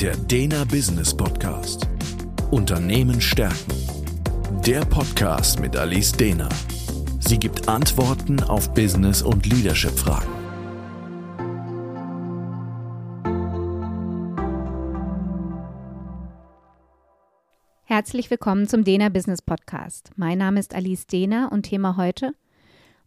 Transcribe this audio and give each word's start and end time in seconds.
Der 0.00 0.14
Dena 0.14 0.64
Business 0.64 1.16
Podcast. 1.16 1.88
Unternehmen 2.50 3.18
stärken. 3.18 3.72
Der 4.66 4.84
Podcast 4.84 5.58
mit 5.58 5.74
Alice 5.74 6.12
Dena. 6.12 6.50
Sie 7.18 7.38
gibt 7.38 7.66
Antworten 7.66 8.42
auf 8.42 8.74
Business- 8.74 9.22
und 9.22 9.46
Leadership-Fragen. 9.46 10.28
Herzlich 17.84 18.30
willkommen 18.30 18.68
zum 18.68 18.84
Dena 18.84 19.08
Business 19.08 19.40
Podcast. 19.40 20.10
Mein 20.16 20.36
Name 20.36 20.60
ist 20.60 20.74
Alice 20.74 21.06
Dena 21.06 21.48
und 21.48 21.62
Thema 21.62 21.96
heute 21.96 22.34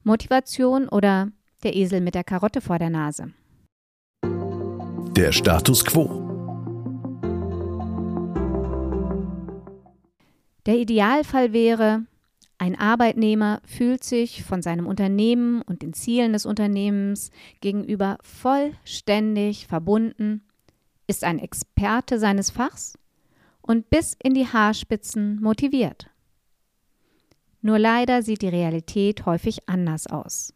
Motivation 0.04 0.90
oder 0.90 1.28
der 1.62 1.76
Esel 1.76 2.02
mit 2.02 2.16
der 2.16 2.24
Karotte 2.24 2.62
vor 2.62 2.80
der 2.80 2.90
Nase. 2.90 3.32
Der 4.24 5.32
Status 5.32 5.86
quo. 5.86 6.29
Der 10.70 10.78
Idealfall 10.78 11.52
wäre, 11.52 12.05
ein 12.59 12.77
Arbeitnehmer 12.77 13.60
fühlt 13.66 14.04
sich 14.04 14.44
von 14.44 14.62
seinem 14.62 14.86
Unternehmen 14.86 15.64
und 15.64 15.82
den 15.82 15.94
Zielen 15.94 16.32
des 16.32 16.46
Unternehmens 16.46 17.32
gegenüber 17.60 18.20
vollständig 18.22 19.66
verbunden, 19.66 20.44
ist 21.08 21.24
ein 21.24 21.40
Experte 21.40 22.20
seines 22.20 22.52
Fachs 22.52 23.00
und 23.63 23.90
bis 23.90 24.16
in 24.22 24.36
die 24.36 24.46
Haarspitzen 24.46 25.41
motiviert. 25.41 26.12
Nur 27.63 27.80
leider 27.80 28.22
sieht 28.22 28.44
die 28.44 28.49
Realität 28.49 29.26
häufig 29.26 29.68
anders 29.68 30.05
aus. 30.05 30.54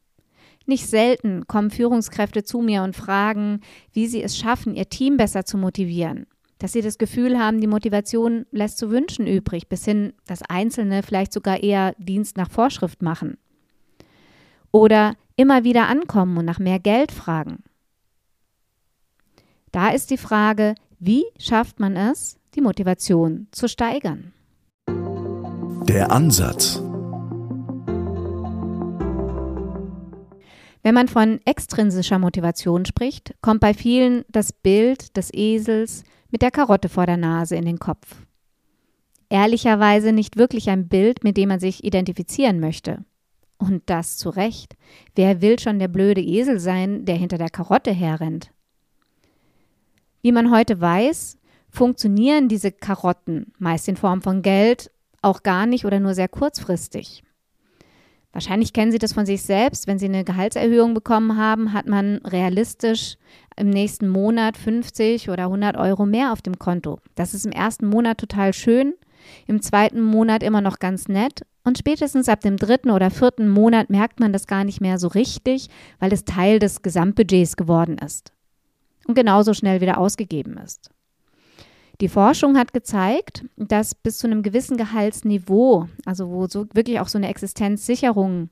Nicht 0.68 0.86
selten 0.86 1.48
kommen 1.48 1.72
Führungskräfte 1.72 2.44
zu 2.44 2.62
mir 2.62 2.84
und 2.84 2.96
fragen, 2.96 3.62
wie 3.94 4.06
sie 4.06 4.22
es 4.22 4.38
schaffen, 4.38 4.76
ihr 4.76 4.90
Team 4.90 5.18
besser 5.18 5.44
zu 5.44 5.58
motivieren. 5.58 6.28
Dass 6.64 6.72
sie 6.72 6.82
das 6.82 6.98
Gefühl 6.98 7.38
haben, 7.38 7.60
die 7.60 7.68
Motivation 7.68 8.46
lässt 8.52 8.78
zu 8.78 8.90
wünschen 8.90 9.28
übrig, 9.28 9.68
bis 9.68 9.84
hin, 9.84 10.14
dass 10.28 10.44
Einzelne 10.44 11.04
vielleicht 11.04 11.34
sogar 11.34 11.62
eher 11.62 11.94
Dienst 11.98 12.38
nach 12.38 12.50
Vorschrift 12.50 13.02
machen. 13.02 13.38
Oder 14.72 15.16
immer 15.36 15.66
wieder 15.66 15.90
ankommen 15.90 16.38
und 16.38 16.46
nach 16.46 16.60
mehr 16.60 16.80
Geld 16.80 17.12
fragen. 17.12 17.64
Da 19.74 19.90
ist 19.90 20.10
die 20.10 20.18
Frage, 20.18 20.76
wie 21.00 21.26
schafft 21.38 21.82
man 21.82 21.98
es, 21.98 22.40
die 22.56 22.62
Motivation 22.62 23.48
zu 23.52 23.68
steigern? 23.68 24.32
Der 24.88 26.14
Ansatz. 26.14 26.82
Wenn 30.82 30.96
man 30.96 31.10
von 31.10 31.42
extrinsischer 31.44 32.20
Motivation 32.20 32.86
spricht, 32.86 33.36
kommt 33.42 33.60
bei 33.60 33.74
vielen 33.74 34.24
das 34.30 34.54
Bild 34.54 35.18
des 35.18 35.30
Esels 35.34 36.06
mit 36.34 36.42
der 36.42 36.50
Karotte 36.50 36.90
vor 36.90 37.06
der 37.06 37.16
Nase 37.16 37.56
in 37.56 37.64
den 37.64 37.78
Kopf. 37.78 38.26
Ehrlicherweise 39.30 40.12
nicht 40.12 40.36
wirklich 40.36 40.68
ein 40.72 40.88
Bild, 40.88 41.24
mit 41.24 41.38
dem 41.38 41.50
man 41.50 41.60
sich 41.60 41.84
identifizieren 41.84 42.60
möchte. 42.60 43.06
Und 43.60 43.84
das 43.86 44.18
zu 44.18 44.32
Recht. 44.32 44.76
Wer 45.14 45.42
will 45.42 45.60
schon 45.60 45.78
der 45.78 45.88
blöde 45.88 46.22
Esel 46.22 46.60
sein, 46.60 47.06
der 47.06 47.16
hinter 47.16 47.38
der 47.38 47.52
Karotte 47.52 47.92
herrennt? 47.92 48.52
Wie 50.24 50.32
man 50.32 50.52
heute 50.52 50.82
weiß, 50.82 51.38
funktionieren 51.70 52.50
diese 52.50 52.72
Karotten, 52.72 53.54
meist 53.60 53.88
in 53.88 53.96
Form 53.96 54.24
von 54.24 54.42
Geld, 54.42 54.90
auch 55.22 55.44
gar 55.44 55.68
nicht 55.68 55.86
oder 55.86 56.00
nur 56.00 56.16
sehr 56.16 56.30
kurzfristig. 56.30 57.23
Wahrscheinlich 58.34 58.74
kennen 58.74 58.92
Sie 58.92 58.98
das 58.98 59.14
von 59.14 59.28
sich 59.28 59.44
selbst. 59.44 59.88
Wenn 59.88 60.00
Sie 60.00 60.06
eine 60.06 60.24
Gehaltserhöhung 60.24 60.96
bekommen 60.96 61.38
haben, 61.38 61.72
hat 61.72 61.88
man 61.88 62.18
realistisch 62.26 63.16
im 63.56 63.70
nächsten 63.70 64.10
Monat 64.10 64.58
50 64.58 65.30
oder 65.30 65.44
100 65.44 65.78
Euro 65.78 66.06
mehr 66.06 66.34
auf 66.34 66.42
dem 66.42 66.58
Konto. 66.58 67.00
Das 67.16 67.36
ist 67.36 67.46
im 67.46 67.52
ersten 67.52 67.86
Monat 67.86 68.18
total 68.18 68.54
schön, 68.54 68.96
im 69.46 69.62
zweiten 69.62 70.02
Monat 70.02 70.42
immer 70.42 70.62
noch 70.62 70.80
ganz 70.80 71.08
nett 71.08 71.44
und 71.64 71.78
spätestens 71.78 72.28
ab 72.28 72.42
dem 72.42 72.58
dritten 72.58 72.90
oder 72.90 73.12
vierten 73.12 73.48
Monat 73.48 73.90
merkt 73.90 74.20
man 74.20 74.34
das 74.34 74.48
gar 74.48 74.64
nicht 74.64 74.82
mehr 74.82 74.98
so 74.98 75.08
richtig, 75.08 75.70
weil 76.00 76.12
es 76.12 76.26
Teil 76.26 76.60
des 76.60 76.82
Gesamtbudgets 76.82 77.56
geworden 77.56 78.00
ist 78.00 78.34
und 79.08 79.14
genauso 79.14 79.54
schnell 79.54 79.80
wieder 79.80 79.98
ausgegeben 79.98 80.58
ist. 80.58 80.90
Die 82.04 82.10
Forschung 82.10 82.58
hat 82.58 82.74
gezeigt, 82.74 83.46
dass 83.56 83.96
bis 83.96 84.18
zu 84.18 84.28
einem 84.28 84.44
gewissen 84.44 84.76
Gehaltsniveau, 84.76 85.88
also 86.04 86.30
wo 86.30 86.48
so 86.48 86.66
wirklich 86.74 87.00
auch 87.00 87.08
so 87.08 87.18
eine 87.18 87.30
Existenzsicherung 87.30 88.50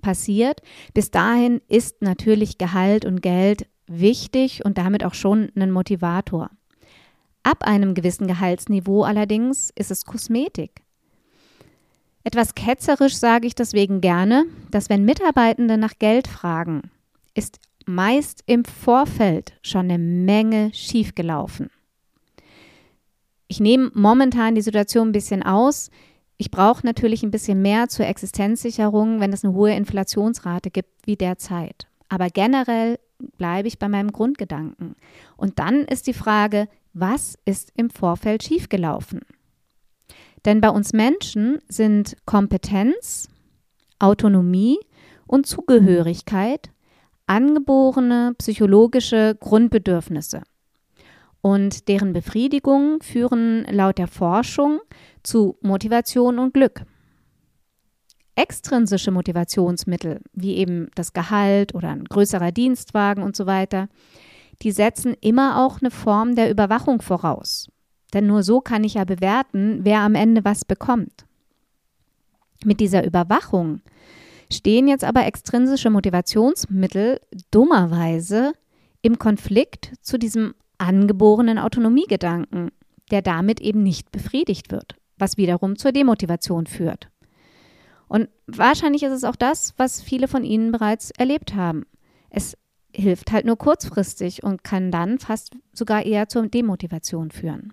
passiert, 0.00 0.62
bis 0.94 1.10
dahin 1.10 1.60
ist 1.66 2.02
natürlich 2.02 2.58
Gehalt 2.58 3.04
und 3.04 3.20
Geld 3.20 3.66
wichtig 3.88 4.64
und 4.64 4.78
damit 4.78 5.04
auch 5.04 5.14
schon 5.14 5.50
ein 5.56 5.72
Motivator. 5.72 6.50
Ab 7.42 7.64
einem 7.64 7.94
gewissen 7.94 8.28
Gehaltsniveau 8.28 9.02
allerdings 9.02 9.70
ist 9.74 9.90
es 9.90 10.04
Kosmetik. 10.04 10.82
Etwas 12.22 12.54
ketzerisch 12.54 13.16
sage 13.16 13.48
ich 13.48 13.56
deswegen 13.56 14.00
gerne, 14.00 14.44
dass 14.70 14.88
wenn 14.88 15.04
Mitarbeitende 15.04 15.78
nach 15.78 15.98
Geld 15.98 16.28
fragen, 16.28 16.92
ist 17.34 17.58
meist 17.86 18.44
im 18.46 18.64
Vorfeld 18.64 19.54
schon 19.62 19.90
eine 19.90 19.98
Menge 19.98 20.70
schiefgelaufen. 20.72 21.68
Ich 23.52 23.60
nehme 23.60 23.90
momentan 23.92 24.54
die 24.54 24.62
Situation 24.62 25.08
ein 25.08 25.12
bisschen 25.12 25.42
aus. 25.42 25.90
Ich 26.38 26.50
brauche 26.50 26.86
natürlich 26.86 27.22
ein 27.22 27.30
bisschen 27.30 27.60
mehr 27.60 27.86
zur 27.90 28.06
Existenzsicherung, 28.06 29.20
wenn 29.20 29.30
es 29.34 29.44
eine 29.44 29.52
hohe 29.52 29.74
Inflationsrate 29.74 30.70
gibt 30.70 30.88
wie 31.04 31.16
derzeit. 31.16 31.86
Aber 32.08 32.30
generell 32.30 32.98
bleibe 33.36 33.68
ich 33.68 33.78
bei 33.78 33.90
meinem 33.90 34.10
Grundgedanken. 34.10 34.96
Und 35.36 35.58
dann 35.58 35.82
ist 35.84 36.06
die 36.06 36.14
Frage, 36.14 36.66
was 36.94 37.38
ist 37.44 37.72
im 37.76 37.90
Vorfeld 37.90 38.42
schiefgelaufen? 38.42 39.20
Denn 40.46 40.62
bei 40.62 40.70
uns 40.70 40.94
Menschen 40.94 41.58
sind 41.68 42.16
Kompetenz, 42.24 43.28
Autonomie 43.98 44.78
und 45.26 45.46
Zugehörigkeit 45.46 46.70
angeborene 47.26 48.32
psychologische 48.38 49.36
Grundbedürfnisse 49.38 50.40
und 51.42 51.88
deren 51.88 52.12
Befriedigung 52.12 53.02
führen 53.02 53.64
laut 53.64 53.98
der 53.98 54.06
Forschung 54.06 54.80
zu 55.22 55.58
Motivation 55.60 56.38
und 56.38 56.54
Glück. 56.54 56.84
Extrinsische 58.34 59.10
Motivationsmittel, 59.10 60.20
wie 60.32 60.56
eben 60.56 60.88
das 60.94 61.12
Gehalt 61.12 61.74
oder 61.74 61.90
ein 61.90 62.04
größerer 62.04 62.52
Dienstwagen 62.52 63.22
und 63.22 63.36
so 63.36 63.44
weiter, 63.44 63.88
die 64.62 64.70
setzen 64.70 65.14
immer 65.20 65.64
auch 65.64 65.80
eine 65.80 65.90
Form 65.90 66.36
der 66.36 66.50
Überwachung 66.50 67.02
voraus. 67.02 67.68
Denn 68.14 68.26
nur 68.26 68.42
so 68.42 68.60
kann 68.60 68.84
ich 68.84 68.94
ja 68.94 69.04
bewerten, 69.04 69.80
wer 69.82 70.00
am 70.00 70.14
Ende 70.14 70.44
was 70.44 70.64
bekommt. 70.64 71.26
Mit 72.64 72.78
dieser 72.78 73.04
Überwachung 73.04 73.80
stehen 74.50 74.86
jetzt 74.86 75.04
aber 75.04 75.26
extrinsische 75.26 75.90
Motivationsmittel 75.90 77.20
dummerweise 77.50 78.52
im 79.00 79.18
Konflikt 79.18 79.92
zu 80.00 80.18
diesem 80.18 80.54
angeborenen 80.82 81.58
Autonomiegedanken, 81.58 82.70
der 83.10 83.22
damit 83.22 83.60
eben 83.60 83.82
nicht 83.82 84.10
befriedigt 84.10 84.70
wird, 84.70 84.96
was 85.18 85.36
wiederum 85.36 85.76
zur 85.76 85.92
Demotivation 85.92 86.66
führt. 86.66 87.08
Und 88.08 88.28
wahrscheinlich 88.46 89.02
ist 89.04 89.12
es 89.12 89.24
auch 89.24 89.36
das, 89.36 89.74
was 89.78 90.02
viele 90.02 90.28
von 90.28 90.44
Ihnen 90.44 90.72
bereits 90.72 91.10
erlebt 91.12 91.54
haben. 91.54 91.84
Es 92.30 92.56
hilft 92.94 93.32
halt 93.32 93.46
nur 93.46 93.56
kurzfristig 93.56 94.42
und 94.42 94.64
kann 94.64 94.90
dann 94.90 95.18
fast 95.18 95.56
sogar 95.72 96.04
eher 96.04 96.28
zur 96.28 96.46
Demotivation 96.48 97.30
führen. 97.30 97.72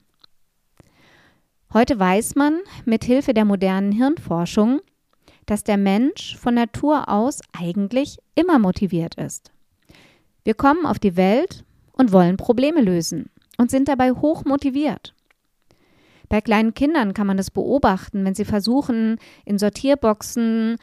Heute 1.73 1.99
weiß 1.99 2.35
man 2.35 2.59
mit 2.85 3.03
Hilfe 3.03 3.33
der 3.33 3.45
modernen 3.45 3.91
Hirnforschung, 3.91 4.81
dass 5.45 5.63
der 5.63 5.77
Mensch 5.77 6.37
von 6.37 6.53
Natur 6.53 7.09
aus 7.09 7.41
eigentlich 7.57 8.17
immer 8.35 8.59
motiviert 8.59 9.15
ist. 9.15 9.51
Wir 10.43 10.53
kommen 10.53 10.85
auf 10.85 10.99
die 10.99 11.15
Welt 11.15 11.65
und 11.99 12.13
wollen 12.13 12.37
Probleme 12.37 12.81
lösen 12.81 13.29
und 13.57 13.69
sind 13.69 13.89
dabei 13.89 14.11
hoch 14.11 14.45
motiviert. 14.45 15.13
Bei 16.29 16.41
kleinen 16.41 16.73
Kindern 16.73 17.13
kann 17.13 17.27
man 17.27 17.37
das 17.37 17.51
beobachten, 17.51 18.23
wenn 18.23 18.35
sie 18.35 18.45
versuchen, 18.45 19.17
in 19.45 19.59
Sortierboxen 19.59 20.77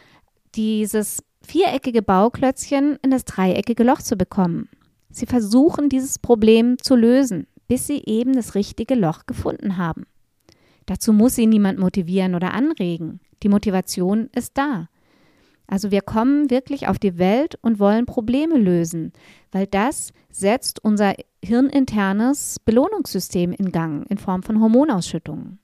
dieses 0.54 1.22
viereckige 1.42 2.02
Bauklötzchen 2.02 2.98
in 3.02 3.10
das 3.10 3.24
dreieckige 3.24 3.82
Loch 3.82 4.02
zu 4.02 4.16
bekommen. 4.16 4.68
Sie 5.08 5.26
versuchen, 5.26 5.88
dieses 5.88 6.18
Problem 6.18 6.76
zu 6.78 6.96
lösen, 6.96 7.46
bis 7.68 7.86
sie 7.86 8.02
eben 8.04 8.34
das 8.34 8.54
richtige 8.54 8.94
Loch 8.94 9.24
gefunden 9.26 9.78
haben. 9.78 10.04
Dazu 10.84 11.12
muss 11.12 11.36
sie 11.36 11.46
niemand 11.46 11.78
motivieren 11.78 12.34
oder 12.34 12.52
anregen. 12.52 13.20
Die 13.42 13.48
Motivation 13.48 14.28
ist 14.34 14.58
da. 14.58 14.88
Also 15.66 15.90
wir 15.90 16.00
kommen 16.00 16.50
wirklich 16.50 16.88
auf 16.88 16.98
die 16.98 17.18
Welt 17.18 17.58
und 17.60 17.78
wollen 17.78 18.06
Probleme 18.06 18.56
lösen, 18.56 19.12
weil 19.50 19.66
das 19.66 20.12
setzt 20.30 20.82
unser 20.84 21.14
hirninternes 21.44 22.60
Belohnungssystem 22.64 23.52
in 23.52 23.72
Gang 23.72 24.08
in 24.10 24.18
Form 24.18 24.42
von 24.42 24.60
Hormonausschüttungen. 24.60 25.58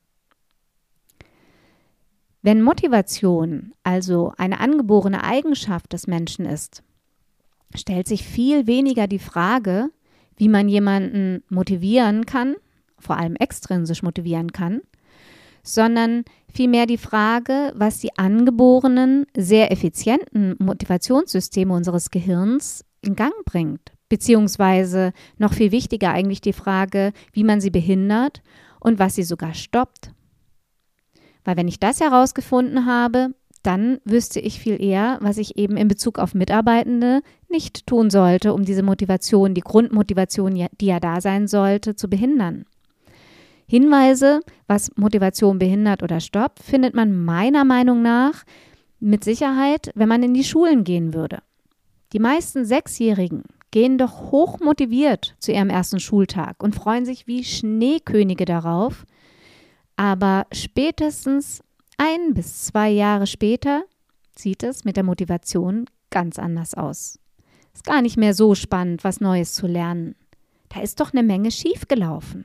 Wenn 2.43 2.63
Motivation 2.63 3.73
also 3.85 4.33
eine 4.37 4.59
angeborene 4.59 5.23
Eigenschaft 5.23 5.93
des 5.93 6.09
Menschen 6.09 6.45
ist, 6.45 6.83
stellt 7.75 8.09
sich 8.09 8.25
viel 8.25 8.67
weniger 8.67 9.07
die 9.07 9.21
Frage, 9.21 9.91
wie 10.37 10.49
man 10.49 10.69
jemanden 10.69 11.45
motivieren 11.49 12.27
kann, 12.27 12.57
vor 12.99 13.17
allem 13.17 13.37
extrinsisch 13.37 14.03
motivieren 14.03 14.53
kann, 14.53 14.81
sondern 15.63 16.25
vielmehr 16.53 16.87
die 16.87 16.99
Frage, 16.99 17.73
was 17.75 17.99
die 17.99 18.17
angeborenen, 18.19 19.27
sehr 19.37 19.71
effizienten 19.73 20.57
Motivationssysteme 20.59 21.73
unseres 21.73 22.11
Gehirns 22.11 22.85
in 23.01 23.17
Gang 23.17 23.35
bringt. 23.45 23.93
Beziehungsweise 24.09 25.13
noch 25.39 25.55
viel 25.55 25.73
wichtiger 25.73 26.11
eigentlich 26.11 26.41
die 26.41 26.53
Frage, 26.53 27.13
wie 27.33 27.45
man 27.45 27.61
sie 27.61 27.71
behindert 27.71 28.43
und 28.81 28.99
was 28.99 29.15
sie 29.15 29.23
sogar 29.23 29.55
stoppt. 29.55 30.13
Weil 31.45 31.57
wenn 31.57 31.69
ich 31.69 31.81
das 31.81 32.01
herausgefunden 32.01 32.87
habe, 32.87 33.31
dann 33.63 33.99
wüsste 34.05 34.41
ich 34.41 34.59
viel 34.59 34.83
eher, 34.83 35.19
was 35.21 35.39
ich 35.39 35.57
eben 35.57 35.77
in 35.77 35.89
Bezug 35.89 36.19
auf 36.19 36.35
Mitarbeitende 36.35 37.23
nicht 37.49 37.87
tun 37.87 38.11
sollte, 38.11 38.53
um 38.53 38.65
diese 38.65 38.83
Motivation, 38.83 39.55
die 39.55 39.61
Grundmotivation, 39.61 40.67
die 40.81 40.87
ja 40.87 41.01
da 41.01 41.21
sein 41.21 41.47
sollte, 41.47 41.95
zu 41.95 42.09
behindern. 42.09 42.65
Hinweise, 43.67 44.41
was 44.67 44.91
Motivation 44.97 45.59
behindert 45.59 46.03
oder 46.03 46.21
stoppt, 46.21 46.63
findet 46.63 46.95
man 46.95 47.25
meiner 47.25 47.65
Meinung 47.65 48.03
nach 48.03 48.45
mit 49.01 49.25
Sicherheit, 49.25 49.91
wenn 49.95 50.09
man 50.09 50.23
in 50.23 50.35
die 50.35 50.45
Schulen 50.45 50.85
gehen 50.85 51.15
würde. 51.15 51.43
Die 52.13 52.19
meisten 52.19 52.65
Sechsjährigen 52.65 53.45
gehen 53.71 53.99
doch 53.99 54.31
hoch 54.31 54.61
motiviert 54.61 55.35
zu 55.39 55.53
ihrem 55.53 55.71
ersten 55.71 55.99
Schultag 55.99 56.63
und 56.63 56.75
freuen 56.75 57.05
sich 57.05 57.27
wie 57.27 57.43
Schneekönige 57.43 58.45
darauf. 58.45 59.07
Aber 59.97 60.47
spätestens 60.53 61.63
ein 61.97 62.35
bis 62.35 62.65
zwei 62.65 62.91
Jahre 62.91 63.27
später 63.27 63.83
sieht 64.37 64.63
es 64.63 64.85
mit 64.85 64.97
der 64.97 65.05
Motivation 65.05 65.87
ganz 66.11 66.39
anders 66.39 66.75
aus. 66.75 67.19
Ist 67.73 67.85
gar 67.85 68.03
nicht 68.03 68.19
mehr 68.19 68.35
so 68.35 68.55
spannend, 68.55 69.05
was 69.05 69.21
Neues 69.21 69.55
zu 69.55 69.67
lernen. 69.67 70.15
Da 70.69 70.81
ist 70.81 71.01
doch 71.01 71.13
eine 71.13 71.23
Menge 71.23 71.51
schiefgelaufen. 71.51 72.45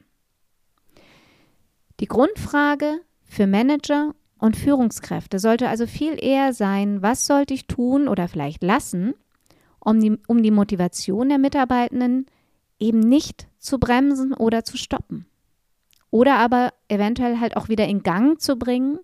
Die 1.99 2.07
Grundfrage 2.07 3.01
für 3.23 3.47
Manager 3.47 4.13
und 4.37 4.55
Führungskräfte 4.55 5.39
sollte 5.39 5.67
also 5.67 5.87
viel 5.87 6.23
eher 6.23 6.53
sein, 6.53 7.01
was 7.01 7.25
sollte 7.25 7.55
ich 7.55 7.65
tun 7.65 8.07
oder 8.07 8.27
vielleicht 8.27 8.63
lassen, 8.63 9.15
um 9.79 9.99
die, 9.99 10.17
um 10.27 10.43
die 10.43 10.51
Motivation 10.51 11.29
der 11.29 11.39
Mitarbeitenden 11.39 12.27
eben 12.79 12.99
nicht 12.99 13.47
zu 13.57 13.79
bremsen 13.79 14.33
oder 14.33 14.63
zu 14.63 14.77
stoppen. 14.77 15.25
Oder 16.11 16.35
aber 16.35 16.71
eventuell 16.87 17.39
halt 17.39 17.57
auch 17.57 17.67
wieder 17.67 17.85
in 17.87 18.01
Gang 18.03 18.39
zu 18.39 18.57
bringen, 18.57 18.99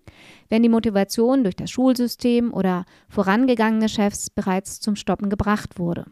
wenn 0.48 0.62
die 0.62 0.68
Motivation 0.68 1.42
durch 1.42 1.56
das 1.56 1.70
Schulsystem 1.70 2.54
oder 2.54 2.86
vorangegangene 3.08 3.88
Chefs 3.88 4.30
bereits 4.30 4.80
zum 4.80 4.96
Stoppen 4.96 5.28
gebracht 5.28 5.78
wurde. 5.78 6.06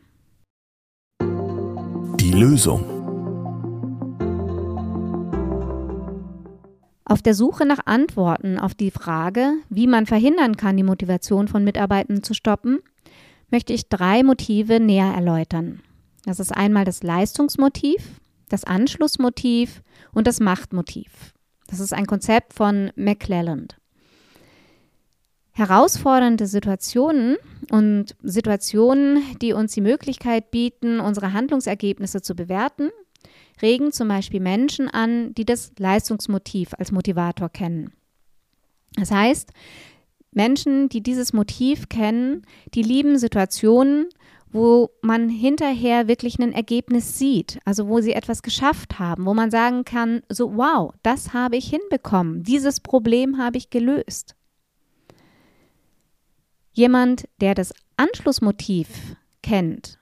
Die 1.21 2.33
Lösung. 2.33 2.92
Auf 7.13 7.21
der 7.21 7.35
Suche 7.35 7.67
nach 7.67 7.81
Antworten 7.85 8.59
auf 8.59 8.75
die 8.75 8.91
Frage, 8.91 9.53
wie 9.69 9.87
man 9.87 10.07
verhindern 10.07 10.57
kann, 10.57 10.79
die 10.79 10.83
Motivation 10.83 11.47
von 11.47 11.63
Mitarbeitenden 11.63 12.23
zu 12.23 12.33
stoppen, 12.33 12.79
möchte 13.51 13.75
ich 13.75 13.91
drei 13.91 14.23
Motive 14.23 14.81
näher 14.81 15.13
erläutern. 15.15 15.83
Das 16.25 16.41
ist 16.41 16.57
einmal 16.57 16.87
das 16.87 17.03
Leistungsmotiv, 17.03 18.03
das 18.49 18.65
Anschlussmotiv 18.65 19.83
und 20.15 20.27
das 20.27 20.41
Machtmotiv. 20.41 21.35
Das 21.67 21.81
ist 21.81 21.93
ein 21.93 22.07
Konzept 22.07 22.55
von 22.55 22.91
McClelland. 22.97 23.77
Herausfordernde 25.51 26.47
Situationen 26.47 27.37
und 27.71 28.17
Situationen, 28.23 29.23
die 29.43 29.53
uns 29.53 29.75
die 29.75 29.83
Möglichkeit 29.83 30.51
bieten, 30.51 30.99
unsere 30.99 31.35
Handlungsergebnisse 31.35 32.23
zu 32.23 32.35
bewerten, 32.35 32.89
regen 33.61 33.93
zum 33.93 34.09
Beispiel 34.09 34.41
Menschen 34.41 34.89
an, 34.89 35.35
die 35.35 35.45
das 35.45 35.73
Leistungsmotiv 35.79 36.75
als 36.79 36.93
Motivator 36.93 37.49
kennen. 37.49 37.93
Das 38.97 39.11
heißt, 39.11 39.51
Menschen, 40.33 40.89
die 40.89 41.03
dieses 41.03 41.33
Motiv 41.33 41.89
kennen, 41.89 42.47
die 42.75 42.83
lieben 42.83 43.19
Situationen, 43.19 44.07
wo 44.51 44.91
man 45.01 45.29
hinterher 45.29 46.09
wirklich 46.09 46.39
ein 46.39 46.53
Ergebnis 46.53 47.19
sieht, 47.19 47.59
also 47.65 47.89
wo 47.89 48.01
sie 48.01 48.13
etwas 48.13 48.43
geschafft 48.43 48.99
haben, 48.99 49.25
wo 49.25 49.35
man 49.35 49.51
sagen 49.51 49.85
kann, 49.85 50.23
so 50.29 50.57
wow, 50.57 50.93
das 51.03 51.33
habe 51.33 51.57
ich 51.57 51.69
hinbekommen, 51.69 52.43
dieses 52.43 52.81
Problem 52.81 53.39
habe 53.39 53.57
ich 53.57 53.71
gelöst. 53.71 54.37
Jemand, 56.73 57.29
der 57.41 57.55
das 57.55 57.75
Anschlussmotiv 57.97 58.89
kennt, 59.43 59.99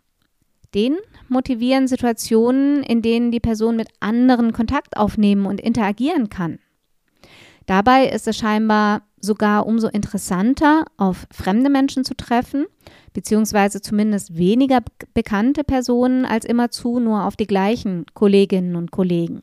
den 0.75 0.97
motivieren 1.29 1.89
Situationen, 1.89 2.83
in 2.83 3.03
denen 3.03 3.31
die 3.31 3.41
Person 3.41 3.77
mit 3.77 3.89
anderen 4.01 4.53
Kontakt 4.53 4.97
aufnehmen 4.97 5.47
und 5.47 5.61
interagieren 5.61 6.29
kann. 6.29 6.59
Dabei 7.67 8.09
ist 8.09 8.27
es 8.27 8.37
scheinbar 8.37 9.03
sogar 9.21 9.67
umso 9.67 9.89
interessanter, 9.89 10.87
auf 10.97 11.27
fremde 11.31 11.71
Menschen 11.71 12.05
zu 12.05 12.15
treffen, 12.17 12.67
beziehungsweise 13.13 13.81
zumindest 13.81 14.37
weniger 14.37 14.81
bekannte 15.15 15.63
Personen 15.63 16.25
als 16.25 16.45
immerzu 16.45 16.99
nur 16.99 17.25
auf 17.25 17.37
die 17.37 17.47
gleichen 17.47 18.07
Kolleginnen 18.15 18.77
und 18.77 18.91
Kollegen. 18.91 19.43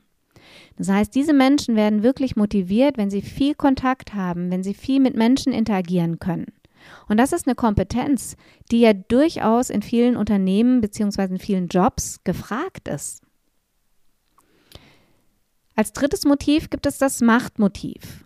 Das 0.77 0.89
heißt, 0.89 1.13
diese 1.15 1.33
Menschen 1.33 1.75
werden 1.75 2.03
wirklich 2.03 2.35
motiviert, 2.35 2.97
wenn 2.97 3.09
sie 3.09 3.21
viel 3.21 3.56
Kontakt 3.56 4.13
haben, 4.13 4.51
wenn 4.51 4.63
sie 4.63 4.74
viel 4.74 5.00
mit 5.00 5.15
Menschen 5.15 5.53
interagieren 5.53 6.19
können. 6.19 6.47
Und 7.07 7.18
das 7.18 7.31
ist 7.31 7.48
eine 7.48 7.56
Kompetenz, 7.56 8.36
die 8.72 8.81
ja 8.81 8.94
durchaus 8.94 9.69
in 9.69 9.81
vielen 9.81 10.16
Unternehmen 10.16 10.81
bzw. 10.81 11.24
in 11.24 11.39
vielen 11.39 11.68
Jobs 11.68 12.24
gefragt 12.24 12.88
ist. 12.88 13.22
Als 15.75 15.94
drittes 15.94 16.25
Motiv 16.25 16.69
gibt 16.69 16.86
es 16.88 16.98
das 16.98 17.22
Machtmotiv. 17.22 18.25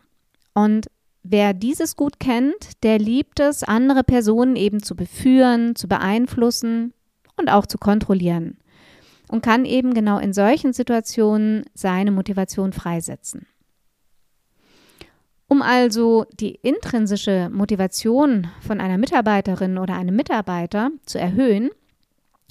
Und 0.53 0.89
wer 1.21 1.53
dieses 1.53 1.95
gut 1.95 2.19
kennt, 2.19 2.83
der 2.83 2.97
liebt 2.97 3.39
es, 3.39 3.63
andere 3.63 4.03
Personen 4.03 4.55
eben 4.55 4.81
zu 4.81 4.95
beführen, 4.95 5.75
zu 5.75 5.87
beeinflussen 5.87 6.93
und 7.35 7.49
auch 7.49 7.65
zu 7.65 7.77
kontrollieren. 7.77 8.57
Und 9.27 9.43
kann 9.43 9.65
eben 9.65 9.93
genau 9.93 10.17
in 10.17 10.33
solchen 10.33 10.73
Situationen 10.73 11.65
seine 11.73 12.11
Motivation 12.11 12.73
freisetzen. 12.73 13.45
Um 15.51 15.61
also 15.61 16.25
die 16.39 16.55
intrinsische 16.61 17.49
Motivation 17.51 18.47
von 18.61 18.79
einer 18.79 18.97
Mitarbeiterin 18.97 19.77
oder 19.77 19.95
einem 19.95 20.15
Mitarbeiter 20.15 20.91
zu 21.05 21.19
erhöhen, 21.19 21.71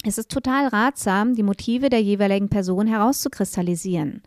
ist 0.05 0.19
es 0.19 0.27
total 0.27 0.67
ratsam, 0.67 1.33
die 1.33 1.41
Motive 1.41 1.89
der 1.89 2.03
jeweiligen 2.03 2.49
Person 2.49 2.85
herauszukristallisieren. 2.85 4.21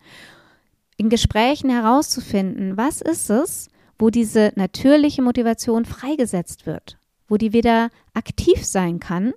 In 0.97 1.07
Gesprächen 1.07 1.69
herauszufinden, 1.69 2.75
was 2.75 2.99
ist 2.99 3.29
es, 3.29 3.69
wo 3.97 4.09
diese 4.09 4.51
natürliche 4.57 5.21
Motivation 5.21 5.85
freigesetzt 5.85 6.65
wird, 6.65 6.97
wo 7.29 7.37
die 7.37 7.53
wieder 7.53 7.87
aktiv 8.13 8.65
sein 8.65 8.99
kann 8.99 9.31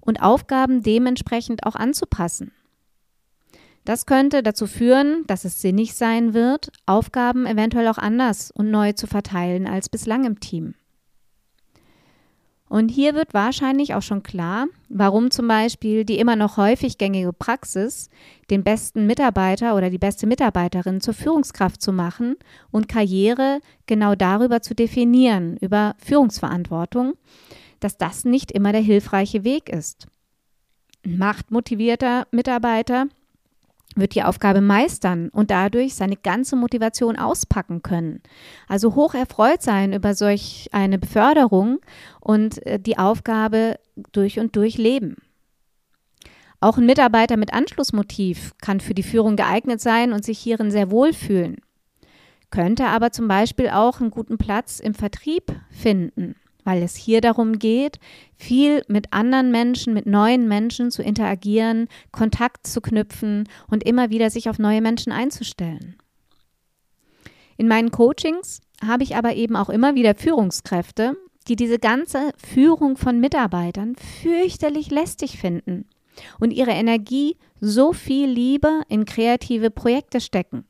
und 0.00 0.20
Aufgaben 0.22 0.82
dementsprechend 0.82 1.66
auch 1.66 1.76
anzupassen. 1.76 2.50
Das 3.84 4.06
könnte 4.06 4.42
dazu 4.42 4.66
führen, 4.66 5.24
dass 5.26 5.44
es 5.44 5.60
sinnig 5.60 5.94
sein 5.94 6.34
wird, 6.34 6.70
Aufgaben 6.86 7.46
eventuell 7.46 7.88
auch 7.88 7.98
anders 7.98 8.50
und 8.52 8.70
neu 8.70 8.92
zu 8.92 9.06
verteilen 9.06 9.66
als 9.66 9.88
bislang 9.88 10.24
im 10.24 10.38
Team. 10.38 10.74
Und 12.72 12.88
hier 12.88 13.14
wird 13.14 13.34
wahrscheinlich 13.34 13.94
auch 13.94 14.00
schon 14.00 14.22
klar, 14.22 14.66
warum 14.88 15.30
zum 15.30 15.46
Beispiel 15.46 16.06
die 16.06 16.18
immer 16.18 16.36
noch 16.36 16.56
häufig 16.56 16.96
gängige 16.96 17.34
Praxis, 17.34 18.08
den 18.48 18.64
besten 18.64 19.06
Mitarbeiter 19.06 19.76
oder 19.76 19.90
die 19.90 19.98
beste 19.98 20.26
Mitarbeiterin 20.26 21.02
zur 21.02 21.12
Führungskraft 21.12 21.82
zu 21.82 21.92
machen 21.92 22.36
und 22.70 22.88
Karriere 22.88 23.60
genau 23.84 24.14
darüber 24.14 24.62
zu 24.62 24.74
definieren, 24.74 25.58
über 25.58 25.96
Führungsverantwortung, 25.98 27.12
dass 27.80 27.98
das 27.98 28.24
nicht 28.24 28.50
immer 28.50 28.72
der 28.72 28.80
hilfreiche 28.80 29.44
Weg 29.44 29.68
ist. 29.68 30.06
Machtmotivierter 31.04 32.26
Mitarbeiter 32.30 33.08
wird 33.96 34.14
die 34.14 34.22
Aufgabe 34.22 34.60
meistern 34.60 35.28
und 35.28 35.50
dadurch 35.50 35.94
seine 35.94 36.16
ganze 36.16 36.56
Motivation 36.56 37.16
auspacken 37.16 37.82
können. 37.82 38.22
Also 38.68 38.94
hoch 38.94 39.14
erfreut 39.14 39.62
sein 39.62 39.92
über 39.92 40.14
solch 40.14 40.68
eine 40.72 40.98
Beförderung 40.98 41.80
und 42.20 42.64
äh, 42.66 42.78
die 42.78 42.98
Aufgabe 42.98 43.78
durch 44.12 44.38
und 44.38 44.56
durch 44.56 44.78
leben. 44.78 45.16
Auch 46.60 46.78
ein 46.78 46.86
Mitarbeiter 46.86 47.36
mit 47.36 47.52
Anschlussmotiv 47.52 48.52
kann 48.60 48.80
für 48.80 48.94
die 48.94 49.02
Führung 49.02 49.36
geeignet 49.36 49.80
sein 49.80 50.12
und 50.12 50.24
sich 50.24 50.38
hierin 50.38 50.70
sehr 50.70 50.90
wohl 50.90 51.12
fühlen. 51.12 51.56
Könnte 52.50 52.86
aber 52.86 53.10
zum 53.10 53.28
Beispiel 53.28 53.68
auch 53.70 54.00
einen 54.00 54.10
guten 54.10 54.38
Platz 54.38 54.78
im 54.78 54.94
Vertrieb 54.94 55.44
finden 55.70 56.36
weil 56.64 56.82
es 56.82 56.96
hier 56.96 57.20
darum 57.20 57.58
geht, 57.58 57.98
viel 58.36 58.82
mit 58.88 59.12
anderen 59.12 59.50
Menschen, 59.50 59.94
mit 59.94 60.06
neuen 60.06 60.48
Menschen 60.48 60.90
zu 60.90 61.02
interagieren, 61.02 61.88
Kontakt 62.10 62.66
zu 62.66 62.80
knüpfen 62.80 63.48
und 63.68 63.84
immer 63.84 64.10
wieder 64.10 64.30
sich 64.30 64.48
auf 64.48 64.58
neue 64.58 64.80
Menschen 64.80 65.12
einzustellen. 65.12 65.96
In 67.56 67.68
meinen 67.68 67.90
Coachings 67.90 68.60
habe 68.84 69.02
ich 69.02 69.16
aber 69.16 69.34
eben 69.34 69.56
auch 69.56 69.68
immer 69.68 69.94
wieder 69.94 70.14
Führungskräfte, 70.14 71.16
die 71.48 71.56
diese 71.56 71.78
ganze 71.78 72.32
Führung 72.36 72.96
von 72.96 73.20
Mitarbeitern 73.20 73.94
fürchterlich 73.96 74.90
lästig 74.90 75.38
finden 75.38 75.86
und 76.40 76.52
ihre 76.52 76.70
Energie 76.70 77.36
so 77.60 77.92
viel 77.92 78.28
Liebe 78.28 78.82
in 78.88 79.04
kreative 79.04 79.70
Projekte 79.70 80.20
stecken. 80.20 80.64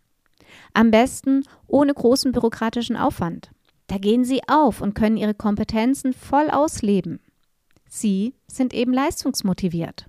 Am 0.75 0.91
besten 0.91 1.45
ohne 1.67 1.95
großen 1.95 2.33
bürokratischen 2.33 2.97
Aufwand. 2.97 3.51
Da 3.87 3.99
gehen 3.99 4.25
sie 4.25 4.41
auf 4.49 4.81
und 4.81 4.95
können 4.95 5.17
ihre 5.17 5.35
Kompetenzen 5.35 6.13
voll 6.13 6.51
ausleben. 6.51 7.21
Sie 7.89 8.35
sind 8.47 8.73
eben 8.73 8.93
leistungsmotiviert 8.93 10.07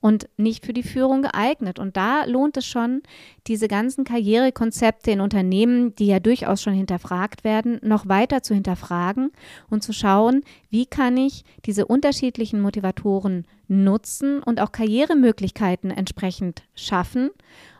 und 0.00 0.28
nicht 0.36 0.66
für 0.66 0.72
die 0.72 0.82
Führung 0.82 1.22
geeignet. 1.22 1.78
Und 1.78 1.96
da 1.96 2.24
lohnt 2.24 2.56
es 2.56 2.66
schon, 2.66 3.02
diese 3.46 3.68
ganzen 3.68 4.04
Karrierekonzepte 4.04 5.10
in 5.10 5.20
Unternehmen, 5.20 5.94
die 5.94 6.06
ja 6.06 6.20
durchaus 6.20 6.62
schon 6.62 6.72
hinterfragt 6.72 7.44
werden, 7.44 7.78
noch 7.82 8.08
weiter 8.08 8.42
zu 8.42 8.54
hinterfragen 8.54 9.30
und 9.68 9.82
zu 9.82 9.92
schauen, 9.92 10.42
wie 10.70 10.86
kann 10.86 11.16
ich 11.16 11.44
diese 11.66 11.86
unterschiedlichen 11.86 12.60
Motivatoren 12.60 13.46
nutzen 13.68 14.42
und 14.42 14.60
auch 14.60 14.72
Karrieremöglichkeiten 14.72 15.90
entsprechend 15.90 16.62
schaffen, 16.74 17.30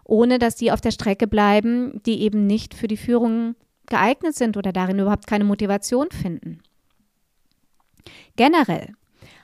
ohne 0.05 0.39
dass 0.39 0.57
die 0.57 0.73
auf 0.73 0.81
der 0.81 0.91
Strecke 0.91 1.27
bleiben, 1.27 2.01
die 2.05 2.21
eben 2.21 2.47
nicht 2.47 2.75
für 2.75 2.89
die 2.89 2.97
Führung 2.97 3.55
geeignet 3.91 4.35
sind 4.35 4.57
oder 4.57 4.73
darin 4.73 4.99
überhaupt 4.99 5.27
keine 5.27 5.45
Motivation 5.45 6.09
finden. 6.11 6.63
Generell 8.37 8.95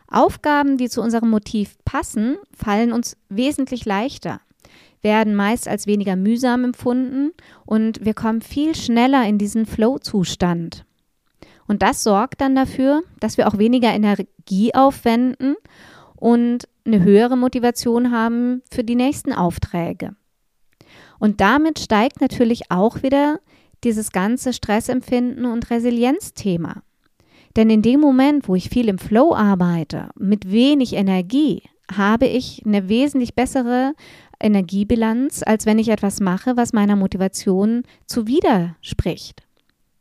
Aufgaben, 0.08 0.76
die 0.76 0.88
zu 0.88 1.02
unserem 1.02 1.30
Motiv 1.30 1.76
passen, 1.84 2.36
fallen 2.56 2.92
uns 2.92 3.16
wesentlich 3.28 3.84
leichter, 3.84 4.40
werden 5.02 5.34
meist 5.34 5.68
als 5.68 5.86
weniger 5.86 6.16
mühsam 6.16 6.64
empfunden 6.64 7.32
und 7.64 8.04
wir 8.04 8.14
kommen 8.14 8.40
viel 8.40 8.74
schneller 8.74 9.26
in 9.26 9.38
diesen 9.38 9.66
Flow-Zustand. 9.66 10.84
Und 11.66 11.82
das 11.82 12.02
sorgt 12.02 12.40
dann 12.40 12.54
dafür, 12.54 13.02
dass 13.18 13.36
wir 13.36 13.48
auch 13.48 13.58
weniger 13.58 13.92
Energie 13.92 14.74
aufwenden 14.74 15.56
und 16.14 16.68
eine 16.84 17.02
höhere 17.02 17.36
Motivation 17.36 18.12
haben 18.12 18.62
für 18.70 18.84
die 18.84 18.94
nächsten 18.94 19.32
Aufträge. 19.32 20.14
Und 21.18 21.40
damit 21.40 21.78
steigt 21.78 22.20
natürlich 22.20 22.70
auch 22.70 23.02
wieder 23.02 23.40
dieses 23.85 24.12
ganze 24.12 24.52
Stressempfinden 24.52 25.45
und 25.47 25.71
Resilienzthema. 25.71 26.83
Denn 27.56 27.71
in 27.71 27.83
dem 27.83 28.00
Moment, 28.00 28.49
wo 28.49 28.54
ich 28.54 28.68
viel 28.68 28.88
im 28.88 28.99
Flow 28.99 29.35
arbeite, 29.35 30.11
mit 30.18 30.50
wenig 30.50 30.92
Energie, 30.95 31.62
habe 31.95 32.26
ich 32.26 32.62
eine 32.66 32.88
wesentlich 32.88 33.35
bessere 33.35 33.95
Energiebilanz, 34.40 35.42
als 35.45 35.66
wenn 35.66 35.78
ich 35.78 35.88
etwas 35.88 36.21
mache, 36.21 36.56
was 36.56 36.73
meiner 36.73 36.97
Motivation 36.97 37.85
zuwiderspricht. 38.06 39.42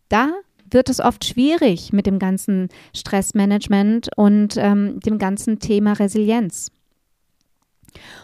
Da 0.10 0.34
wird 0.70 0.90
es 0.90 1.00
oft 1.00 1.24
schwierig 1.24 1.94
mit 1.94 2.06
dem 2.06 2.20
ganzen 2.20 2.70
Stressmanagement 2.94 4.10
und 4.18 4.58
ähm, 4.58 5.00
dem 5.00 5.18
ganzen 5.18 5.60
Thema 5.60 5.94
Resilienz. 5.94 6.72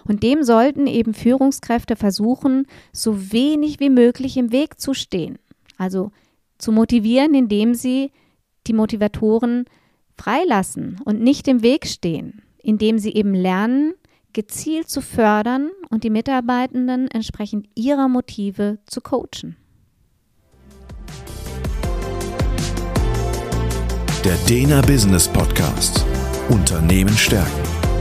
Und 0.05 0.23
dem 0.23 0.43
sollten 0.43 0.87
eben 0.87 1.13
Führungskräfte 1.13 1.95
versuchen, 1.95 2.67
so 2.91 3.31
wenig 3.31 3.79
wie 3.79 3.89
möglich 3.89 4.37
im 4.37 4.51
Weg 4.51 4.79
zu 4.79 4.93
stehen. 4.93 5.39
Also 5.77 6.11
zu 6.57 6.71
motivieren, 6.71 7.33
indem 7.33 7.73
sie 7.73 8.11
die 8.67 8.73
Motivatoren 8.73 9.65
freilassen 10.17 10.99
und 11.03 11.21
nicht 11.21 11.47
im 11.47 11.63
Weg 11.63 11.87
stehen, 11.87 12.43
indem 12.61 12.99
sie 12.99 13.13
eben 13.13 13.33
lernen, 13.33 13.93
gezielt 14.33 14.89
zu 14.89 15.01
fördern 15.01 15.71
und 15.89 16.03
die 16.03 16.09
Mitarbeitenden 16.09 17.07
entsprechend 17.09 17.67
ihrer 17.75 18.07
Motive 18.07 18.79
zu 18.85 19.01
coachen. 19.01 19.57
Der 24.23 24.35
Dena 24.47 24.81
Business 24.81 25.27
Podcast 25.27 26.05
Unternehmen 26.49 27.17
stärken 27.17 27.80